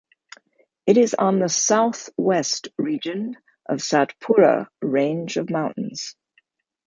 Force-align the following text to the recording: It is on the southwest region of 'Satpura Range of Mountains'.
It 0.87 0.97
is 0.97 1.13
on 1.13 1.37
the 1.37 1.47
southwest 1.47 2.69
region 2.79 3.37
of 3.67 3.81
'Satpura 3.83 4.67
Range 4.81 5.37
of 5.37 5.51
Mountains'. 5.51 6.15